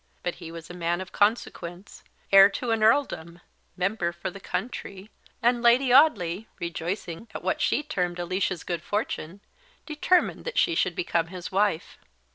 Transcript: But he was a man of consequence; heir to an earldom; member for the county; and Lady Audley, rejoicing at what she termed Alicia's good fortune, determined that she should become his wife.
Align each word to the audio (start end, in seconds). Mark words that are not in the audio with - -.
But 0.23 0.33
he 0.41 0.51
was 0.51 0.67
a 0.67 0.73
man 0.73 0.99
of 0.99 1.11
consequence; 1.11 2.03
heir 2.31 2.49
to 2.49 2.71
an 2.71 2.81
earldom; 2.81 3.39
member 3.77 4.11
for 4.11 4.31
the 4.31 4.39
county; 4.39 5.11
and 5.43 5.61
Lady 5.61 5.93
Audley, 5.93 6.47
rejoicing 6.59 7.27
at 7.35 7.43
what 7.43 7.61
she 7.61 7.83
termed 7.83 8.17
Alicia's 8.17 8.63
good 8.63 8.81
fortune, 8.81 9.41
determined 9.85 10.43
that 10.45 10.57
she 10.57 10.73
should 10.73 10.95
become 10.95 11.27
his 11.27 11.51
wife. 11.51 11.99